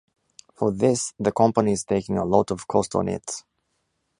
[0.55, 3.43] For this the company is taking a lot of cost on it.